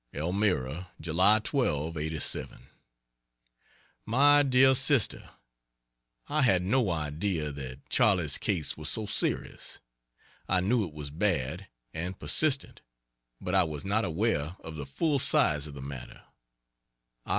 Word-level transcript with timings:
ELMIRA, 0.15 0.89
July 0.99 1.37
12, 1.43 1.95
'87 1.95 2.69
MY 4.07 4.41
DEAR 4.41 4.73
SISTER, 4.73 5.29
I 6.25 6.41
had 6.41 6.63
no 6.63 6.89
idea 6.89 7.51
that 7.51 7.87
Charley's 7.87 8.39
case 8.39 8.75
was 8.75 8.89
so 8.89 9.05
serious. 9.05 9.79
I 10.49 10.59
knew 10.59 10.83
it 10.87 10.93
was 10.95 11.11
bad, 11.11 11.67
and 11.93 12.17
persistent, 12.17 12.81
but 13.39 13.53
I 13.53 13.63
was 13.63 13.85
not 13.85 14.03
aware 14.03 14.57
of 14.61 14.75
the 14.75 14.87
full 14.87 15.19
size 15.19 15.67
of 15.67 15.75
the 15.75 15.81
matter. 15.83 16.23